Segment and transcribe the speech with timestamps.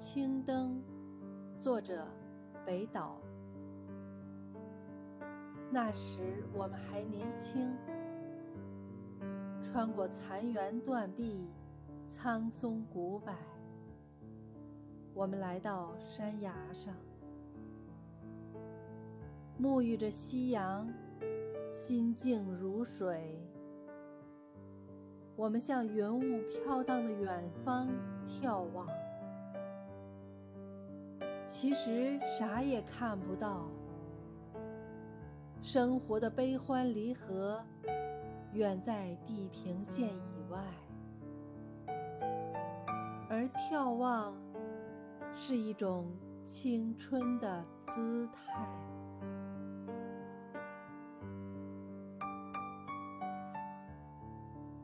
[0.00, 0.82] 青灯，
[1.58, 2.06] 作者
[2.64, 3.20] 北岛。
[5.70, 7.76] 那时我们还年轻，
[9.62, 11.46] 穿过残垣断壁、
[12.08, 13.34] 苍松古柏，
[15.12, 16.94] 我们来到山崖上，
[19.60, 20.88] 沐浴着夕阳，
[21.70, 23.38] 心静如水。
[25.36, 27.86] 我们向云雾飘荡的远方
[28.24, 28.88] 眺望，
[31.52, 33.66] 其实啥也看不到。
[35.60, 37.60] 生活的悲欢离合，
[38.52, 40.62] 远在地平线以外，
[43.28, 44.32] 而眺望
[45.34, 48.68] 是一种青春的姿态。